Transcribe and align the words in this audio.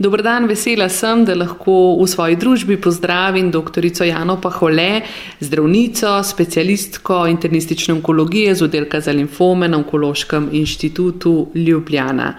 Dobro 0.00 0.22
dan, 0.22 0.46
vesela 0.48 0.86
sem, 0.88 1.26
da 1.28 1.34
lahko 1.36 1.72
v 2.00 2.06
svoji 2.08 2.36
družbi 2.40 2.78
pozdravim 2.80 3.50
dr. 3.52 3.84
Jano 4.08 4.38
Pahole, 4.40 5.02
zdravnico, 5.44 6.14
specialistko 6.24 7.26
internistične 7.28 7.94
onkologije 7.98 8.54
z 8.54 8.64
oddelka 8.64 9.00
za 9.00 9.12
limfome 9.12 9.68
na 9.68 9.76
Onkološkem 9.76 10.48
inštitutu 10.52 11.50
Ljubljana. 11.54 12.32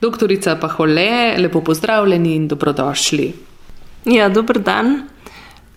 Doktorica 0.00 0.58
Pahole, 0.60 1.38
lepo 1.38 1.64
pozdravljeni 1.64 2.34
in 2.36 2.48
dobrodošli. 2.48 3.32
Ja, 4.04 4.28
dober 4.28 4.60
dan. 4.60 5.08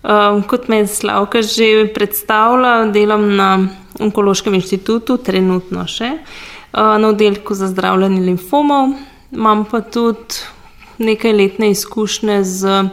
Um, 0.04 0.44
kot 0.44 0.68
me 0.68 0.84
je 0.84 0.88
Slavka 0.88 1.42
že 1.42 1.88
predstavila, 1.96 2.92
delam 2.92 3.36
na 3.36 3.68
Onkološkem 4.00 4.60
inštitutu, 4.60 5.18
trenutno 5.24 5.88
še 5.88 6.12
uh, 6.20 7.00
na 7.00 7.16
oddelku 7.16 7.56
za 7.56 7.72
zdravljenje 7.72 8.22
limfomov. 8.28 8.98
Imam 9.32 9.64
pa 9.72 9.80
tudi 9.82 10.59
nekaj 11.00 11.34
letne 11.34 11.72
izkušnje 11.72 12.44
z 12.44 12.84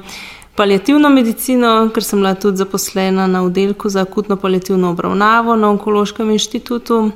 palijativno 0.57 1.11
medicino, 1.11 1.91
ker 1.95 2.05
sem 2.05 2.19
bila 2.19 2.35
tudi 2.35 2.57
zaposlena 2.57 3.27
na 3.27 3.43
oddelku 3.45 3.89
za 3.89 4.03
akutno 4.03 4.37
palijativno 4.37 4.91
obravnavo 4.91 5.57
na 5.57 5.71
Onkološkem 5.71 6.31
inštitutu. 6.31 7.11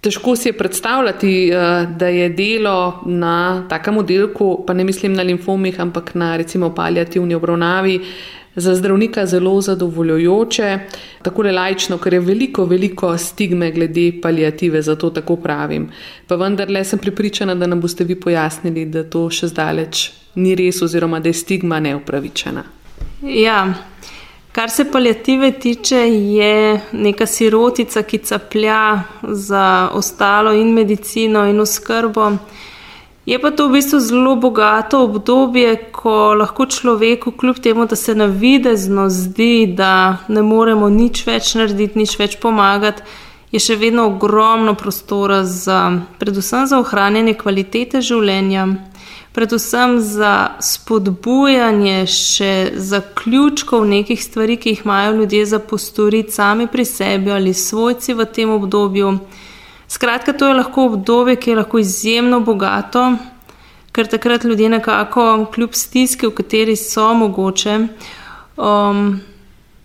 Težko 0.00 0.36
si 0.36 0.48
je 0.48 0.52
predstavljati, 0.58 1.48
eh, 1.48 1.86
da 1.98 2.06
je 2.06 2.28
delo 2.28 3.02
na 3.06 3.66
takem 3.68 3.98
oddelku, 3.98 4.64
pa 4.66 4.74
ne 4.74 4.84
mislim 4.84 5.14
na 5.14 5.22
limfomih, 5.22 5.80
ampak 5.80 6.14
na 6.14 6.36
recimo 6.36 6.74
palijativni 6.74 7.34
obravnavi, 7.34 8.00
za 8.56 8.74
zdravnika 8.74 9.26
zelo 9.26 9.60
zadovoljujoče, 9.60 10.78
tako 11.22 11.42
lajčno, 11.42 11.98
ker 11.98 12.14
je 12.14 12.20
veliko, 12.20 12.64
veliko 12.64 13.18
stigme 13.18 13.70
glede 13.72 14.12
palijative, 14.22 14.82
zato 14.82 15.10
tako 15.10 15.36
pravim. 15.36 15.90
Pa 16.26 16.36
vendarle 16.36 16.84
sem 16.84 16.98
pripričana, 16.98 17.54
da 17.54 17.66
nam 17.66 17.80
boste 17.80 18.04
vi 18.04 18.20
pojasnili, 18.20 18.84
da 18.84 19.04
to 19.04 19.30
še 19.30 19.48
zdaleč 19.48 20.10
ni 20.34 20.54
res, 20.54 20.82
oziroma 20.82 21.20
da 21.20 21.28
je 21.28 21.34
stigma 21.34 21.80
neupravičena. 21.80 22.64
Ja. 23.22 23.74
Kar 24.52 24.70
se 24.70 24.90
palijative 24.90 25.52
tiče, 25.52 25.96
je 25.96 26.80
neka 26.92 27.26
sirotica, 27.26 28.02
ki 28.02 28.18
caplja 28.18 29.02
za 29.22 29.90
ostalo 29.92 30.52
in 30.52 30.72
medicino 30.74 31.44
in 31.46 31.60
oskrbo. 31.60 32.32
Je 33.28 33.36
pa 33.38 33.50
to 33.50 33.68
v 33.68 33.76
bistvu 33.76 34.00
zelo 34.00 34.36
bogato 34.40 35.02
obdobje, 35.04 35.92
ko 35.92 36.32
lahko 36.32 36.64
človeku, 36.66 37.30
kljub 37.36 37.58
temu, 37.60 37.84
da 37.86 37.96
se 37.96 38.14
navidezno 38.14 39.10
zdi, 39.12 39.66
da 39.76 40.16
ne 40.32 40.40
moremo 40.42 40.88
nič 40.88 41.26
več 41.26 41.50
narediti, 41.60 41.98
nič 42.00 42.14
več 42.16 42.38
pomagati, 42.40 43.04
je 43.52 43.60
še 43.60 43.76
vedno 43.76 44.06
ogromno 44.08 44.72
prostora 44.80 45.42
za, 45.44 45.80
predvsem 46.16 46.64
za 46.72 46.80
ohranjanje 46.80 47.34
kvalitete 47.42 48.00
življenja, 48.00 48.64
predvsem 49.36 49.98
za 50.00 50.32
spodbujanje 50.64 52.06
še 52.08 52.52
zaključkov 52.80 53.84
nekih 53.92 54.24
stvari, 54.24 54.56
ki 54.56 54.72
jih 54.72 54.86
imajo 54.86 55.12
ljudje 55.20 55.44
za 55.52 55.60
postoriti 55.60 56.32
sami 56.32 56.64
pri 56.64 56.88
sebi 56.88 57.36
ali 57.36 57.52
svojci 57.52 58.16
v 58.16 58.28
tem 58.32 58.56
obdobju. 58.56 59.12
Skratka, 59.88 60.32
to 60.32 60.48
je 60.48 60.54
lahko 60.54 60.84
obdobje, 60.84 61.36
ki 61.36 61.50
je 61.50 61.56
lahko 61.56 61.78
izjemno 61.78 62.40
bogato, 62.40 63.16
ker 63.92 64.06
takrat 64.06 64.44
ljudje 64.44 64.68
nekako, 64.68 65.46
kljub 65.54 65.72
stiski, 65.72 66.26
v 66.26 66.34
kateri 66.36 66.76
so 66.76 67.14
mogoče, 67.14 67.78
um, 68.56 69.20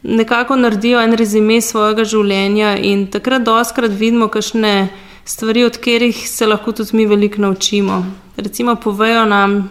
nekako 0.04 0.56
naredijo 0.56 1.00
en 1.02 1.16
rezime 1.16 1.62
svojega 1.62 2.04
življenja 2.04 2.76
in 2.78 3.08
takrat 3.08 3.46
doskrat 3.48 3.96
vidimo, 3.96 4.28
kakšne 4.28 4.90
stvari, 5.26 5.64
od 5.64 5.80
katerih 5.80 6.20
se 6.30 6.48
lahko 6.48 6.72
tudi 6.76 6.98
mi 6.98 7.06
veliko 7.08 7.42
naučimo. 7.42 8.04
Recimo, 8.38 8.76
povejo 8.76 9.24
nam, 9.26 9.70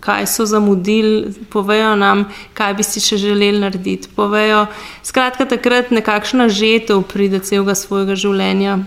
kaj 0.00 0.26
so 0.26 0.46
zamudili, 0.48 1.34
povejo 1.52 1.96
nam, 2.00 2.24
kaj 2.56 2.74
bi 2.74 2.86
si 2.86 3.00
še 3.04 3.18
želeli 3.20 3.60
narediti. 3.60 4.08
Povejo, 4.16 4.64
skratka, 5.04 5.44
takrat 5.44 5.92
nekakšna 5.92 6.48
žetev 6.48 7.04
pride 7.12 7.42
celega 7.44 7.76
svojega 7.76 8.16
življenja. 8.16 8.78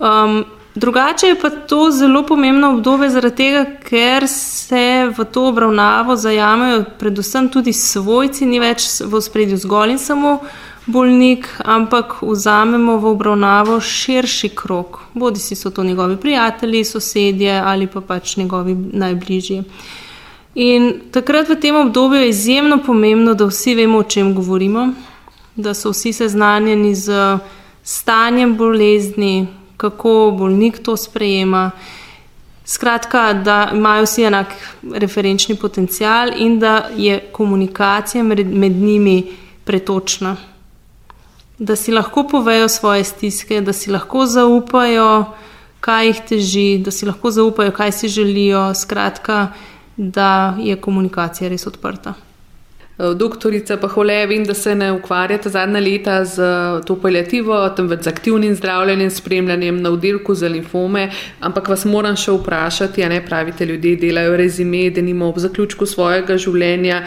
Um, 0.00 0.44
drugače 0.74 1.26
je 1.26 1.40
pa 1.40 1.50
to 1.50 1.90
zelo 1.90 2.26
pomembno 2.26 2.70
obdobje, 2.70 3.10
zaradi 3.10 3.36
tega, 3.36 3.64
ker 3.84 4.24
se 4.28 5.10
v 5.16 5.24
to 5.24 5.48
obravnavo 5.48 6.16
zajamejo 6.16 6.84
predvsem 6.98 7.48
tudi 7.48 7.72
svojci, 7.72 8.46
ni 8.46 8.60
več 8.60 8.86
v 9.04 9.20
spredju 9.20 9.58
zgolj 9.60 9.92
in 9.92 9.98
samo 9.98 10.38
bolnik, 10.86 11.48
ampak 11.64 12.16
vzamemo 12.22 12.96
v 12.98 13.12
obravnavo 13.12 13.80
širši 13.80 14.48
krok. 14.56 15.00
Bodi 15.14 15.40
si 15.40 15.54
so 15.54 15.70
to 15.70 15.84
njegovi 15.84 16.16
prijatelji, 16.16 16.84
sosedje 16.84 17.60
ali 17.60 17.86
pa 17.86 18.00
pač 18.00 18.36
njegovi 18.36 18.74
najbližji. 18.74 19.62
In 20.54 20.92
takrat 21.12 21.48
v 21.48 21.60
tem 21.60 21.76
obdobju 21.76 22.20
je 22.20 22.28
izjemno 22.28 22.80
pomembno, 22.86 23.34
da 23.34 23.46
vsi 23.46 23.74
vemo, 23.74 23.98
o 23.98 24.02
čem 24.02 24.34
govorimo, 24.34 24.88
da 25.56 25.74
so 25.74 25.92
vsi 25.92 26.12
seznanjeni 26.12 26.94
z 26.94 27.38
stanjem 27.84 28.56
bolezni, 28.56 29.59
kako 29.80 30.34
bolnik 30.38 30.82
to 30.84 30.96
sprejema. 30.96 31.70
Skratka, 32.64 33.32
da 33.32 33.70
imajo 33.74 34.04
vsi 34.04 34.22
enak 34.28 34.52
referenčni 34.92 35.56
potencial 35.56 36.30
in 36.36 36.58
da 36.60 36.90
je 36.96 37.18
komunikacija 37.32 38.24
med, 38.24 38.46
med 38.46 38.72
njimi 38.72 39.32
pretočna. 39.64 40.36
Da 41.58 41.76
si 41.76 41.92
lahko 41.92 42.24
povejo 42.28 42.68
svoje 42.68 43.04
stiske, 43.04 43.60
da 43.60 43.72
si 43.72 43.90
lahko 43.90 44.26
zaupajo, 44.26 45.24
kaj 45.80 46.06
jih 46.06 46.22
teži, 46.28 46.68
da 46.84 46.90
si 46.90 47.06
lahko 47.06 47.30
zaupajo, 47.30 47.72
kaj 47.72 47.92
si 47.92 48.08
želijo. 48.08 48.74
Skratka, 48.74 49.48
da 49.96 50.56
je 50.60 50.76
komunikacija 50.80 51.48
res 51.48 51.66
odprta. 51.66 52.14
Eh, 53.00 53.14
doktorica 53.14 53.76
pa 53.76 53.88
hole, 53.88 54.26
vem, 54.26 54.44
da 54.44 54.54
se 54.54 54.74
ne 54.74 54.90
ukvarjate 54.92 55.48
zadnja 55.48 55.80
leta 55.80 56.24
z 56.24 56.42
eh, 56.44 56.80
to 56.84 56.98
paliativo, 57.00 57.56
temveč 57.76 58.04
z 58.04 58.12
aktivnim 58.12 58.54
zdravljenjem, 58.54 59.10
spremljanjem 59.10 59.80
na 59.82 59.90
oddelku 59.90 60.34
za 60.34 60.48
limfome, 60.48 61.08
ampak 61.40 61.68
vas 61.68 61.86
moram 61.88 62.16
še 62.16 62.34
vprašati, 62.36 63.04
a 63.04 63.08
ne 63.08 63.22
pravite, 63.24 63.64
ljudje 63.64 63.96
delajo 63.96 64.36
rezime, 64.36 64.90
da 64.90 65.00
nimo 65.00 65.30
ob 65.32 65.40
zaključku 65.40 65.86
svojega 65.86 66.36
življenja. 66.36 67.06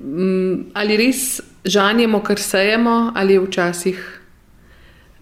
Mm, 0.00 0.72
ali 0.74 0.96
res 0.98 1.40
žanjemo, 1.64 2.22
kar 2.26 2.42
sejemo, 2.42 3.12
ali 3.14 3.36
je 3.36 3.44
včasih 3.44 4.00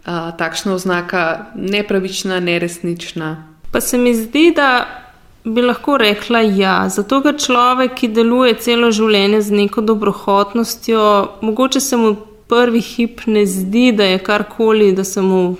a, 0.04 0.32
takšna 0.38 0.72
oznaka 0.72 1.22
nepravična, 1.56 2.40
neresnična? 2.40 3.34
Pa 3.72 3.80
se 3.80 3.98
mi 3.98 4.14
zdi, 4.14 4.52
da 4.56 5.05
bi 5.46 5.62
lahko 5.62 5.96
rekla 5.96 6.40
ja. 6.40 6.88
Zato, 6.88 7.20
ker 7.22 7.36
človek, 7.38 7.94
ki 8.00 8.10
deluje 8.14 8.56
celo 8.64 8.90
življenje 8.94 9.44
z 9.46 9.60
neko 9.60 9.84
dobrohotnostjo, 9.86 11.02
mogoče 11.46 11.80
se 11.80 11.98
mu 12.00 12.16
prvi 12.50 12.82
hip 12.82 13.22
ne 13.30 13.44
zdi, 13.46 13.90
da 13.94 14.10
je 14.10 14.18
karkoli, 14.26 14.92
da 14.94 15.04
se 15.04 15.22
mu 15.22 15.56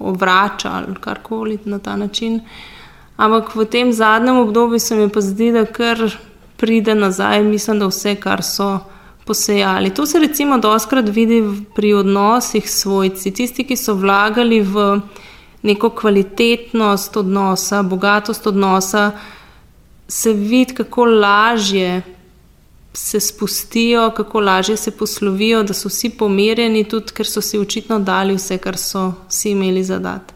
obrača 0.00 0.76
ali 0.76 0.96
karkoli 1.00 1.58
na 1.64 1.78
ta 1.78 1.96
način. 1.96 2.40
Ampak 3.16 3.54
v 3.54 3.64
tem 3.70 3.92
zadnjem 3.92 4.42
obdobju 4.42 4.78
se 4.80 4.96
mi 4.96 5.08
pa 5.08 5.20
zdi, 5.20 5.52
da 5.52 5.64
kar 5.64 6.00
pride 6.56 6.94
nazaj, 6.94 7.42
mislim, 7.44 7.80
da 7.80 7.88
vse, 7.92 8.16
kar 8.20 8.42
so. 8.42 8.78
Posejali. 9.24 9.88
To 9.96 10.04
se 10.06 10.18
recimo 10.20 10.58
doskrat 10.60 11.06
vidi 11.08 11.38
pri 11.72 11.94
odnosih 11.96 12.66
s 12.68 12.82
svojci, 12.82 13.30
tisti, 13.32 13.64
ki 13.64 13.76
so 13.76 13.94
vlagali 13.96 14.58
v 14.60 14.98
neko 15.64 15.90
kvalitetnost 15.90 17.16
odnosa, 17.16 17.82
bogatost 17.82 18.46
odnosa, 18.46 19.12
se 20.08 20.32
vidi, 20.32 20.74
kako 20.74 21.04
lažje 21.04 22.02
se 22.92 23.20
spustijo, 23.20 24.10
kako 24.10 24.40
lažje 24.40 24.76
se 24.76 24.90
poslovijo, 24.90 25.62
da 25.62 25.74
so 25.74 25.88
vsi 25.88 26.10
pomirjeni, 26.18 26.84
tudi 26.84 27.12
ker 27.16 27.26
so 27.26 27.40
si 27.40 27.58
očitno 27.58 27.98
dali 27.98 28.36
vse, 28.36 28.58
kar 28.58 28.76
so 28.76 29.12
si 29.28 29.50
imeli 29.50 29.84
zadati. 29.84 30.34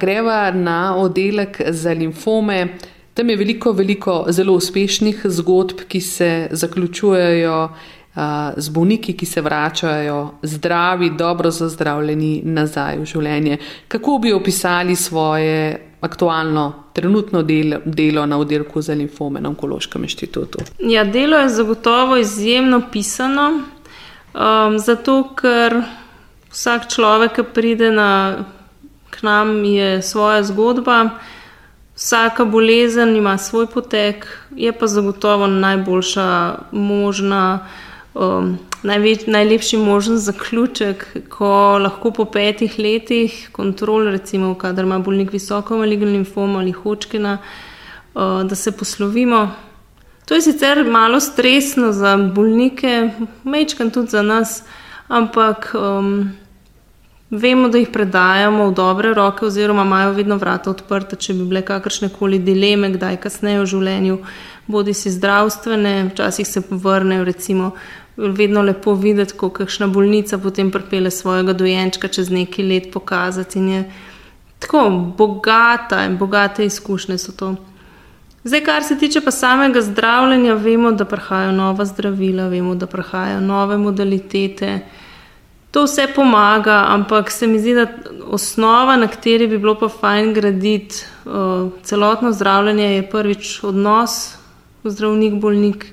Greva 0.00 0.50
na 0.50 0.96
oddelek 0.96 1.60
za 1.68 1.92
limfome. 1.92 2.78
Tam 3.14 3.30
je 3.30 3.36
veliko, 3.36 3.72
veliko 3.72 4.24
zelo 4.28 4.54
uspešnih 4.54 5.20
zgodb, 5.24 5.84
ki 5.88 6.00
se 6.00 6.48
zaključujejo 6.50 7.68
z 8.56 8.68
bolniki, 8.68 9.16
ki 9.16 9.26
se 9.26 9.40
vračajo 9.40 10.34
zdravi, 10.42 11.10
dobro 11.18 11.50
zazdravljeni 11.50 12.42
nazaj 12.44 12.98
v 12.98 13.04
življenje. 13.04 13.58
Kako 13.88 14.18
bi 14.22 14.32
opisali 14.32 14.96
svoje 14.96 15.90
aktualno, 16.00 16.72
trenutno 16.92 17.42
del, 17.42 17.80
delo 17.84 18.26
na 18.26 18.38
oddelku 18.38 18.82
za 18.82 18.94
limfome 18.94 19.40
na 19.40 19.48
Onkološkem 19.48 20.02
inštitutu? 20.02 20.58
Ja, 20.78 21.04
delo 21.04 21.38
je 21.42 21.48
zagotovo 21.48 22.16
izjemno 22.16 22.82
pisano, 22.92 23.48
um, 24.34 24.78
zato 24.78 25.22
ker 25.34 25.80
vsak 26.52 26.90
človek, 26.94 27.40
ki 27.40 27.46
pride 27.54 27.90
na, 27.90 28.10
k 29.10 29.22
nam, 29.26 29.64
je 29.64 30.02
svoja 30.02 30.42
zgodba. 30.42 31.18
Vsaka 31.96 32.44
bolezen 32.44 33.16
ima 33.16 33.38
svoj 33.38 33.66
potek, 33.66 34.26
je 34.56 34.72
pa 34.72 34.86
zagotovo 34.86 35.46
najboljša 35.46 36.28
možna 36.72 37.66
um, 38.14 38.58
največ, 38.82 39.26
najlepši 39.26 39.76
možen 39.76 40.18
zaključek, 40.18 41.06
ko 41.28 41.78
lahko 41.82 42.10
po 42.10 42.24
petih 42.24 42.78
letih 42.78 43.48
kontrol, 43.52 44.10
recimo, 44.10 44.54
kadar 44.54 44.84
ima 44.84 44.98
bolnik 44.98 45.32
visoko 45.32 45.78
maligno 45.78 46.06
limfomo 46.06 46.58
ali 46.58 46.72
hočkina, 46.72 47.38
uh, 48.14 48.42
da 48.42 48.54
se 48.54 48.72
poslovimo. 48.72 49.50
To 50.24 50.34
je 50.34 50.40
sicer 50.40 50.84
malo 50.90 51.20
stresno 51.20 51.92
za 51.92 52.16
bolnike, 52.16 53.10
mečkam 53.44 53.90
tudi 53.90 54.10
za 54.10 54.22
nas, 54.22 54.62
ampak 55.08 55.74
um, 55.74 56.30
vemo, 57.30 57.68
da 57.68 57.78
jih 57.78 57.88
predajamo 57.92 58.68
v 58.70 58.74
dobre 58.74 59.14
roke, 59.14 59.46
oziroma 59.46 59.82
imajo 59.82 60.12
vedno 60.12 60.36
vrata 60.36 60.70
odprta, 60.70 61.16
če 61.16 61.34
bi 61.34 61.44
bile 61.44 61.62
kakršne 61.62 62.08
koli 62.08 62.38
dileme, 62.38 62.88
kdaj 62.94 63.20
kasneje 63.20 63.60
v 63.60 63.66
življenju, 63.66 64.18
bodi 64.66 64.94
si 64.94 65.12
zdravstvene, 65.12 66.08
včasih 66.12 66.48
se 66.48 66.62
vrnejo, 66.70 67.24
recimo 67.24 67.74
vedno 68.16 68.62
lepo 68.62 68.94
videti, 68.94 69.34
ko 69.36 69.50
kakšna 69.50 69.86
bolnica 69.86 70.38
potem 70.38 70.70
pripele 70.70 71.10
svojega 71.10 71.52
dojenčka 71.52 72.08
čez 72.08 72.30
nekaj 72.30 72.64
let 72.64 72.92
pokazati. 72.92 73.58
In 73.58 73.68
je 73.68 73.84
tako 74.58 74.90
bogata 75.18 76.04
in 76.04 76.18
bogate 76.18 76.66
izkušnje 76.66 77.18
so 77.18 77.32
to. 77.32 77.54
Zdaj, 78.44 78.64
kar 78.64 78.84
se 78.84 78.98
tiče 78.98 79.20
pa 79.20 79.30
samega 79.30 79.80
zdravljenja, 79.82 80.54
vemo, 80.54 80.92
da 80.92 81.04
prihajajo 81.04 81.52
nova 81.52 81.84
zdravila, 81.84 82.48
vemo, 82.48 82.74
da 82.74 82.86
prihajajo 82.86 83.40
nove 83.40 83.78
modalitete. 83.78 84.80
To 85.70 85.84
vse 85.84 86.06
pomaga, 86.14 86.84
ampak 86.88 87.30
se 87.30 87.46
mi 87.46 87.58
zdi, 87.58 87.74
da 87.74 87.86
osnova, 88.26 88.96
na 88.96 89.08
kateri 89.08 89.46
bi 89.46 89.58
bilo 89.58 89.74
pa 89.80 89.88
fajn 89.88 90.34
graditi 90.34 90.96
uh, 91.24 91.72
celotno 91.82 92.32
zdravljenje, 92.32 92.84
je 92.84 93.10
prvič 93.10 93.64
odnos 93.64 94.36
zdravnik-bolnik 94.84 95.86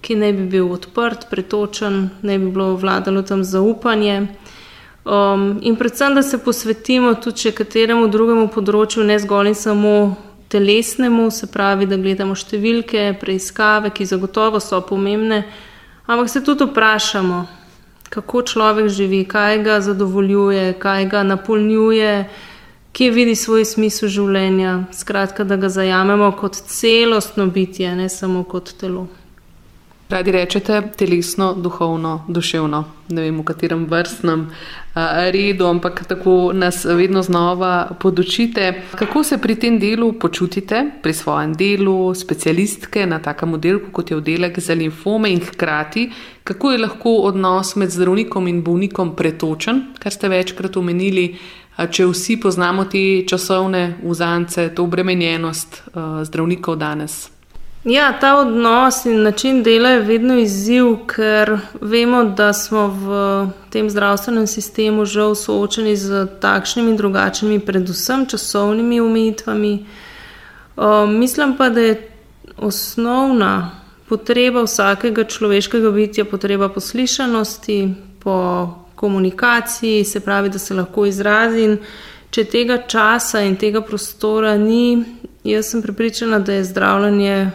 ki 0.00 0.16
naj 0.16 0.32
bi 0.32 0.46
bil 0.56 0.72
odprt, 0.72 1.28
pretočen, 1.30 2.08
naj 2.22 2.38
bi 2.38 2.48
bilo 2.50 2.74
vladalo 2.76 3.22
tam 3.22 3.44
zaupanje. 3.44 4.28
Um, 5.04 5.58
in 5.62 5.76
predvsem, 5.76 6.14
da 6.14 6.22
se 6.22 6.38
posvetimo 6.38 7.14
tudi 7.14 7.52
kateremu 7.56 8.08
drugemu 8.08 8.48
področju, 8.52 9.04
ne 9.04 9.16
zgolj 9.18 9.52
in 9.52 9.56
samo 9.56 9.94
telesnemu, 10.50 11.30
se 11.30 11.46
pravi, 11.46 11.86
da 11.86 11.96
gledamo 11.96 12.34
številke, 12.34 13.14
preiskave, 13.20 13.92
ki 13.94 14.08
zagotovo 14.10 14.60
so 14.60 14.80
pomembne, 14.84 15.44
ampak 16.06 16.28
se 16.28 16.42
tudi 16.44 16.66
vprašamo, 16.66 17.40
kako 18.10 18.42
človek 18.42 18.90
živi, 18.90 19.22
kaj 19.30 19.62
ga 19.64 19.78
zadovoljuje, 19.86 20.74
kaj 20.82 21.06
ga 21.12 21.22
napolnjuje, 21.22 22.14
kje 22.92 23.10
vidi 23.14 23.36
svoj 23.38 23.64
smisel 23.64 24.10
življenja. 24.10 24.74
Skratka, 24.92 25.46
da 25.46 25.56
ga 25.56 25.70
zajamemo 25.70 26.32
kot 26.36 26.58
celostno 26.74 27.46
bitje, 27.46 27.94
ne 27.94 28.10
samo 28.10 28.42
kot 28.44 28.74
telo. 28.80 29.06
Radi 30.10 30.32
rečete 30.32 30.82
telesno, 30.98 31.54
duhovno, 31.54 32.24
duševno, 32.28 32.84
ne 33.08 33.22
vem 33.22 33.36
v 33.38 33.44
katerem 33.46 33.84
vrstnem 33.86 34.40
redu, 35.30 35.68
ampak 35.70 36.02
tako 36.08 36.50
nas 36.52 36.82
vedno 36.84 37.22
znova 37.22 37.94
podočite. 38.00 38.82
Kako 38.98 39.22
se 39.24 39.38
pri 39.38 39.54
tem 39.54 39.78
delu 39.78 40.12
počutite, 40.12 40.82
pri 41.02 41.14
svojem 41.14 41.54
delu, 41.54 42.14
specialistke 42.14 43.06
na 43.06 43.22
takem 43.22 43.54
oddelku, 43.54 43.92
kot 43.92 44.10
je 44.10 44.16
oddelek 44.16 44.58
za 44.58 44.74
limfome 44.74 45.30
in 45.30 45.40
hkrati, 45.46 46.10
kako 46.44 46.72
je 46.72 46.78
lahko 46.78 47.16
odnos 47.30 47.76
med 47.76 47.90
zdravnikom 47.90 48.48
in 48.48 48.62
bolnikom 48.66 49.14
pretočen, 49.16 49.92
kar 49.98 50.12
ste 50.12 50.28
večkrat 50.28 50.76
omenili, 50.76 51.36
če 51.90 52.10
vsi 52.10 52.40
poznamo 52.42 52.90
te 52.90 53.22
časovne 53.30 54.00
vzance, 54.02 54.72
to 54.74 54.90
obremenjenost 54.90 55.84
zdravnikov 56.26 56.82
danes. 56.82 57.28
Ja, 57.84 58.18
ta 58.20 58.36
odnos 58.36 59.04
in 59.04 59.22
način 59.22 59.62
dela 59.62 59.88
je 59.88 60.00
vedno 60.00 60.34
izziv, 60.38 60.84
ker 61.06 61.58
vemo, 61.80 62.24
da 62.24 62.52
smo 62.52 62.86
v 62.86 63.12
tem 63.70 63.90
zdravstvenem 63.90 64.46
sistemu 64.46 65.04
žal 65.04 65.34
soočeni 65.34 65.96
z 65.96 66.26
takšnimi 66.40 66.90
in 66.90 66.96
drugačnimi, 66.96 67.60
predvsem 67.60 68.26
časovnimi 68.26 69.00
omejitvami. 69.00 69.86
Um, 70.76 71.18
mislim 71.18 71.56
pa, 71.56 71.68
da 71.68 71.80
je 71.80 72.10
osnovna 72.56 73.70
potreba 74.08 74.62
vsakega 74.62 75.24
človeškega 75.24 75.90
bitja 75.90 76.24
potreba 76.24 76.68
poslišanosti, 76.68 77.94
po 78.20 78.68
komunikaciji, 78.94 80.04
se 80.04 80.20
pravi, 80.20 80.48
da 80.48 80.58
se 80.58 80.74
lahko 80.74 81.06
izrazi. 81.06 81.64
In 81.64 81.78
če 82.30 82.44
tega 82.44 82.82
časa 82.86 83.40
in 83.40 83.56
tega 83.56 83.80
prostora 83.80 84.58
ni, 84.60 85.04
jaz 85.44 85.72
sem 85.72 85.82
pripričana, 85.82 86.38
da 86.38 86.52
je 86.52 86.64
zdravljenje 86.64 87.50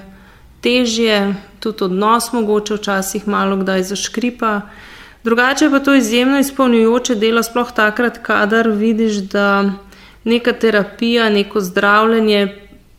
težje, 0.65 1.35
tudi 1.61 1.85
odnos 1.85 2.31
mogoče 2.33 2.79
včasih 2.79 3.27
malo 3.29 3.57
kdaj 3.61 3.83
zaškripa. 3.91 4.61
Drugače 5.23 5.69
pa 5.69 5.79
to 5.79 5.93
izjemno 5.95 6.39
izpolnjujoče 6.39 7.15
delo, 7.15 7.43
sploh 7.43 7.71
takrat, 7.73 8.17
kadar 8.21 8.69
vidiš, 8.69 9.21
da 9.33 9.71
neka 10.23 10.53
terapija, 10.53 11.29
neko 11.29 11.61
zdravljenje 11.61 12.47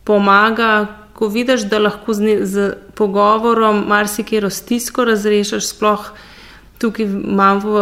pomaga, 0.03 0.87
ko 1.13 1.27
vidiš, 1.27 1.67
da 1.67 1.79
lahko 1.79 2.13
z, 2.13 2.23
ne, 2.23 2.35
z 2.45 2.71
pogovorom 2.95 3.83
marsikaj 3.87 4.49
stisko 4.51 5.05
razrešiš, 5.05 5.71
sploh 5.73 6.11
tukaj 6.77 7.05
imam 7.05 7.59
v, 7.63 7.75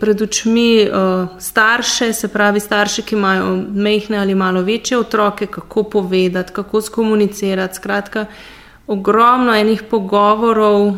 pred 0.00 0.22
očmi 0.22 0.84
uh, 0.84 1.28
starše, 1.40 2.12
se 2.12 2.28
pravi 2.28 2.60
starše, 2.60 3.02
ki 3.02 3.16
imajo 3.16 3.54
mehne 3.72 4.18
ali 4.18 4.34
malo 4.34 4.62
večje 4.62 4.98
otroke, 4.98 5.46
kako 5.46 5.82
povedati, 5.82 6.52
kako 6.52 6.80
skomunicirati. 6.80 7.76
Skratka, 7.76 8.26
ogromno 8.86 9.54
enih 9.54 9.82
pogovorov, 9.90 10.96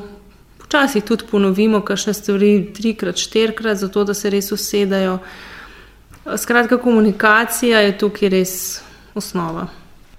včasih 0.64 1.04
tudi 1.04 1.25
ponovimo, 1.31 1.81
kakšne 1.81 2.14
stvari 2.14 2.72
trikrat, 2.75 3.16
štirikrat, 3.16 3.76
zato 3.76 4.04
da 4.04 4.14
se 4.14 4.31
res 4.31 4.52
usedajo. 4.52 5.19
Skratka, 6.36 6.78
komunikacija 6.78 7.81
je 7.81 7.98
tukaj 7.98 8.28
res 8.28 8.54
osnova. 9.14 9.66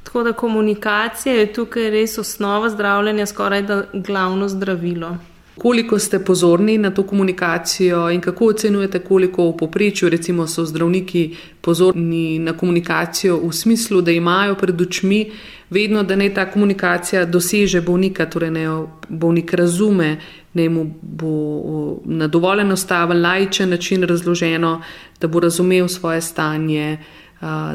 Tako 0.03 0.23
da 0.23 0.33
komunikacija 0.33 1.35
je 1.35 1.53
tukaj 1.53 1.89
res 1.89 2.17
osnova 2.17 2.69
zdravljenja, 2.69 3.25
skoraj 3.25 3.61
da 3.61 3.83
glavno 3.93 4.47
zdravilo. 4.47 5.17
Koliko 5.57 5.99
ste 5.99 6.19
pozorni 6.19 6.77
na 6.77 6.91
to 6.91 7.03
komunikacijo 7.03 8.09
in 8.11 8.21
kako 8.21 8.45
ocenjujete, 8.45 8.99
koliko 8.99 9.49
v 9.49 9.57
poprečju 9.57 10.09
recimo 10.09 10.47
so 10.47 10.65
zdravniki 10.65 11.35
pozorni 11.61 12.39
na 12.39 12.53
komunikacijo 12.57 13.37
v 13.37 13.51
smislu, 13.53 14.01
da 14.01 14.11
imajo 14.11 14.55
pred 14.55 14.81
očmi 14.81 15.31
vedno, 15.69 16.03
da 16.03 16.15
ne 16.15 16.33
ta 16.33 16.51
komunikacija 16.51 17.25
doseže 17.25 17.81
bolnika, 17.81 18.25
torej 18.25 18.51
ne 18.51 18.67
bolnik 19.09 19.53
razume, 19.53 20.17
ne 20.53 20.69
mu 20.69 20.85
bo 21.01 22.01
na 22.05 22.27
dovolj 22.27 22.61
enostaven, 22.61 23.21
lajčen 23.21 23.69
način 23.69 24.03
razloženo, 24.03 24.81
da 25.21 25.27
bo 25.27 25.39
razumel 25.39 25.87
svoje 25.87 26.21
stanje, 26.21 26.97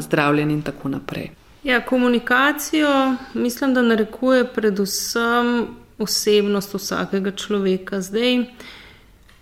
zdravljenje 0.01 0.55
in 0.55 0.63
tako 0.63 0.89
naprej. 0.89 1.31
Ja, 1.65 1.81
komunikacijo 1.81 3.17
mislim, 3.35 3.75
da 3.75 3.83
narekuje 3.83 4.45
predvsem 4.55 5.67
osebnost 6.01 6.75
vsakega 6.75 7.31
človeka. 7.37 8.01
Zdaj, 8.01 8.45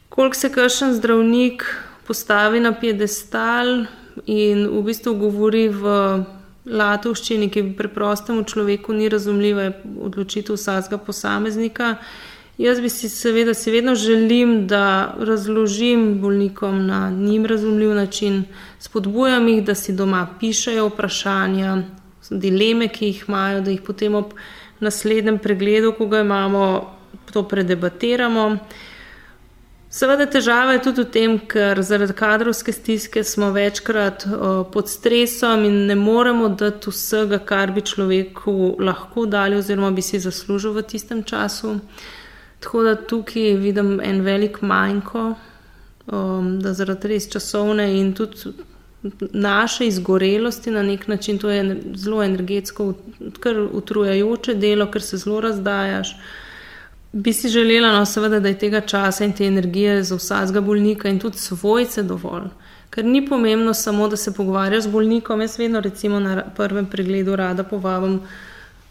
koliko 0.09 0.37
se 0.37 0.51
kakšen 0.53 0.95
zdravnik 0.99 1.65
postavi 2.07 2.61
na 2.61 2.73
piedestal 2.73 3.87
in 4.27 4.67
v 4.67 4.83
bistvu 4.83 5.15
govori 5.15 5.69
v 5.69 5.93
latovščini, 6.69 7.49
ki 7.53 7.63
preprostemu 7.79 8.45
človeku 8.45 8.93
ni 8.93 9.09
razumljiva, 9.09 9.69
je 9.69 9.77
odločitev 10.09 10.59
vsakega 10.59 10.99
posameznika. 10.99 11.95
Jaz 12.59 12.81
bi 12.83 12.91
si 12.91 13.09
seveda 13.09 13.55
si 13.55 13.71
vedno 13.71 13.95
želim, 13.95 14.67
da 14.67 15.15
razložim 15.19 16.19
bolnikom 16.21 16.87
na 16.87 17.11
njim 17.11 17.47
razumljiv 17.47 17.95
način, 17.95 18.43
spodbujam 18.81 19.49
jih, 19.49 19.63
da 19.65 19.75
si 19.75 19.95
doma 19.95 20.27
pišejo 20.41 20.89
vprašanja, 20.89 21.77
dileme, 22.31 22.89
ki 22.89 23.13
jih 23.13 23.25
imajo, 23.29 23.61
da 23.61 23.71
jih 23.71 23.83
potem 23.87 24.15
ob 24.15 24.35
naslednjem 24.81 25.39
pregledu, 25.39 25.93
ko 25.99 26.07
ga 26.07 26.21
imamo, 26.21 26.65
to 27.33 27.43
predebatiramo. 27.49 28.59
Seveda, 29.91 30.27
težava 30.29 30.75
je 30.77 30.83
tudi 30.85 31.01
v 31.01 31.11
tem, 31.13 31.35
ker 31.49 31.79
zaradi 31.81 32.13
kadrovske 32.13 32.75
stiske 32.77 33.23
smo 33.25 33.49
večkrat 33.55 34.27
o, 34.29 34.51
pod 34.69 34.91
stresom 34.93 35.65
in 35.65 35.79
ne 35.89 35.97
moremo 35.97 36.51
dati 36.53 36.93
vsega, 36.93 37.39
kar 37.41 37.73
bi 37.73 37.81
človeku 37.81 38.77
lahko 38.85 39.25
dali, 39.27 39.57
oziroma 39.57 39.89
bi 39.97 40.05
si 40.05 40.21
zaslužil 40.21 40.77
v 40.77 40.85
tistem 40.85 41.23
času. 41.25 41.79
Tako 42.61 42.83
da 42.85 42.95
tukaj 43.01 43.57
vidim 43.63 43.97
en 44.05 44.21
velik 44.27 44.61
manjko, 44.61 45.25
o, 46.13 46.25
da 46.61 46.77
zaradi 46.77 47.15
res 47.15 47.31
časovne 47.33 47.89
in 47.97 48.13
tudi 48.13 48.53
naše 49.33 49.87
izgorelosti 49.87 50.71
na 50.71 50.83
nek 50.83 51.09
način, 51.09 51.39
to 51.39 51.51
je 51.51 51.83
zelo 51.95 52.23
energetsko, 52.25 52.95
kar 53.41 53.59
utrujajoče 53.73 54.55
delo, 54.55 54.91
ker 54.91 55.03
se 55.03 55.17
zelo 55.17 55.41
razdajaš. 55.41 56.17
Bi 57.13 57.33
si 57.33 57.49
želela, 57.49 57.93
no, 57.93 58.07
seveda, 58.07 58.41
da 58.41 58.49
je 58.49 58.59
tega 58.59 58.81
časa 58.81 59.25
in 59.25 59.33
te 59.33 59.47
energije 59.47 60.03
za 60.03 60.17
vsakega 60.17 60.61
bolnika 60.61 61.09
in 61.09 61.19
tudi 61.19 61.39
svojce 61.39 62.03
dovolj. 62.03 62.51
Ker 62.91 63.05
ni 63.05 63.27
pomembno 63.27 63.75
samo, 63.75 64.09
da 64.09 64.17
se 64.17 64.35
pogovarjaš 64.35 64.85
z 64.85 64.93
bolnikom. 64.93 65.41
Jaz 65.41 65.59
vedno, 65.59 65.81
recimo, 65.81 66.21
na 66.21 66.43
prvem 66.57 66.87
pregledu 66.87 67.37
rada 67.37 67.65
povabim, 67.65 68.21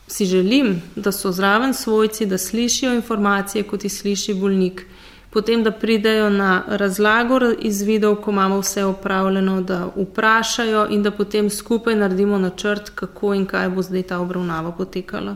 si 0.07 0.25
želim, 0.25 0.81
da 0.95 1.11
so 1.11 1.31
zraven 1.31 1.73
svojci, 1.73 2.25
da 2.25 2.37
slišijo 2.37 2.93
informacije, 2.93 3.63
kot 3.63 3.83
jih 3.83 3.93
sliši 3.93 4.33
bolnik 4.33 4.85
potem 5.29 5.63
da 5.63 5.71
pridejo 5.71 6.29
na 6.29 6.63
razlago 6.67 7.39
izvidov, 7.59 8.15
ko 8.15 8.31
imamo 8.31 8.59
vse 8.59 8.83
opravljeno, 8.85 9.61
da 9.61 9.87
vprašajo 9.95 10.87
in 10.89 11.03
da 11.03 11.11
potem 11.11 11.49
skupaj 11.49 11.95
naredimo 11.95 12.37
načrt, 12.37 12.89
kako 12.95 13.33
in 13.33 13.45
kaj 13.45 13.69
bo 13.69 13.81
zdaj 13.81 14.03
ta 14.03 14.19
obravnava 14.19 14.71
potekala. 14.71 15.35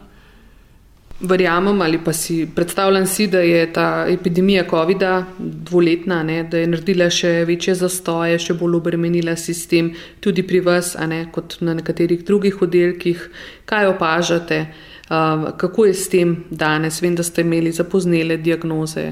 Verjamem 1.21 1.81
ali 1.81 1.99
pa 2.03 2.13
si 2.13 2.47
predstavljam 2.55 3.05
si, 3.05 3.27
da 3.27 3.39
je 3.39 3.73
ta 3.73 4.05
epidemija 4.09 4.63
COVID-a 4.69 5.23
dvoletna, 5.37 6.23
ne, 6.23 6.43
da 6.43 6.57
je 6.57 6.67
naredila 6.67 7.09
še 7.13 7.43
večje 7.45 7.75
zastoje, 7.75 8.39
še 8.41 8.55
bolj 8.57 8.79
obremenila 8.79 9.35
sistem, 9.37 9.91
tudi 10.19 10.41
pri 10.43 10.63
vas, 10.65 10.95
ne, 11.07 11.27
kot 11.31 11.59
na 11.61 11.75
nekaterih 11.77 12.25
drugih 12.25 12.61
oddelkih. 12.61 13.27
Kaj 13.69 13.91
opažate, 13.93 14.63
uh, 14.65 15.51
kako 15.61 15.85
je 15.85 15.93
s 15.93 16.09
tem 16.09 16.37
danes? 16.49 17.01
Vem, 17.05 17.15
da 17.15 17.23
ste 17.23 17.45
imeli 17.45 17.71
zapoznele 17.71 18.41
diagnoze. 18.41 19.11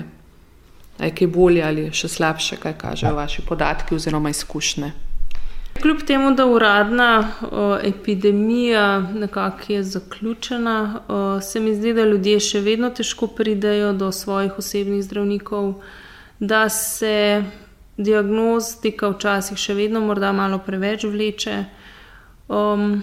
Je 1.00 1.12
kaj 1.16 1.28
bolje 1.28 1.64
ali 1.64 1.86
še 1.96 2.08
slabše, 2.12 2.58
kaj 2.60 2.74
kažejo 2.78 3.16
vaši 3.16 3.46
podatki 3.48 3.96
oziroma 3.96 4.30
izkušnje? 4.30 4.92
Kljub 5.82 6.02
temu, 6.04 6.34
da 6.36 6.46
uradna 6.46 7.32
o, 7.42 7.78
epidemija 7.84 9.00
nekako 9.00 9.74
je 9.74 9.84
zaključena, 9.84 11.02
o, 11.08 11.42
se 11.42 11.60
mi 11.60 11.76
zdi, 11.76 11.94
da 11.94 12.04
ljudje 12.04 12.40
še 12.40 12.60
vedno 12.66 12.90
težko 12.90 13.28
pridejo 13.28 13.94
do 13.94 14.12
svojih 14.12 14.58
osebnih 14.60 15.04
zdravnikov, 15.04 15.74
da 16.40 16.66
se 16.70 17.44
diagnostika 17.98 19.14
včasih 19.14 19.58
še 19.60 19.78
vedno 19.78 20.02
morda 20.04 20.34
malo 20.36 20.60
preveč 20.66 21.06
vleče. 21.08 21.64
Um, 22.50 23.02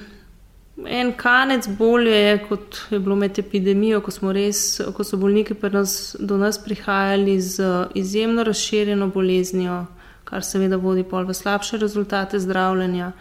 En 0.85 1.13
kanec 1.17 1.69
bolje 1.79 2.11
je, 2.11 2.39
kot 2.49 2.79
je 2.91 2.99
bilo 2.99 3.17
med 3.17 3.39
epidemijo, 3.39 4.03
ko, 4.05 4.33
res, 4.33 4.81
ko 4.95 5.05
so 5.05 5.17
bolniki 5.17 5.55
nas, 5.73 6.17
do 6.21 6.37
nas 6.37 6.59
prihajali 6.65 7.41
z 7.41 7.87
izjemno 7.95 8.45
razširjeno 8.45 9.09
boleznijo, 9.09 9.87
kar 10.25 10.45
seveda 10.45 10.77
vodi 10.77 11.05
pol 11.05 11.25
v 11.25 11.35
slabše 11.35 11.79
rezultate 11.79 12.39
zdravljenja. 12.39 13.13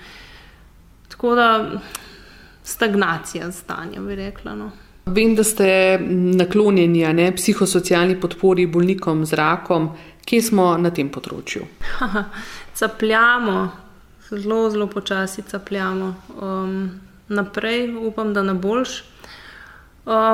Tako 1.07 1.35
da 1.35 1.71
stagnacija 2.63 3.51
stanja, 3.51 4.01
bi 4.01 4.15
rekla. 4.15 4.55
No. 4.55 4.71
Vem, 5.05 5.35
da 5.35 5.43
ste 5.43 5.97
naklonjeni 6.35 7.13
ne, 7.13 7.31
psihosocialni 7.35 8.19
podpori 8.19 8.67
bolnikom 8.67 9.25
z 9.25 9.33
rakom. 9.33 9.89
Kje 10.25 10.41
smo 10.41 10.71
na 10.77 10.89
tem 10.89 11.11
področju? 11.13 11.63
capljamo, 12.79 13.69
zelo, 14.29 14.69
zelo 14.73 14.87
počasi 14.91 15.45
capljamo. 15.45 16.15
Um, 16.41 16.79
naprej, 17.27 17.95
upam, 18.07 18.33
da 18.33 18.43
ne 18.43 18.53
boljš. 18.53 19.03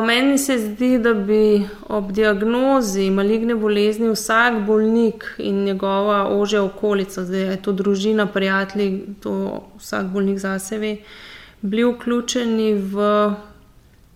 Meni 0.06 0.38
se 0.38 0.58
zdi, 0.58 0.98
da 1.00 1.14
bi 1.14 1.64
ob 1.88 2.12
diagnozi 2.12 3.10
maligne 3.10 3.56
bolezni 3.56 4.10
vsak 4.12 4.66
bolnik 4.68 5.36
in 5.38 5.64
njegova 5.64 6.28
ožja 6.28 6.64
okolica, 6.64 7.24
zdaj 7.24 7.42
je 7.42 7.62
to 7.62 7.72
družina, 7.72 8.26
prijatelji, 8.28 9.06
to 9.24 9.64
vsak 9.80 10.06
bolnik 10.12 10.40
zase 10.40 10.78
ve, 10.78 10.98
bili 11.62 11.94
vključeni 11.94 12.74
v 12.74 13.06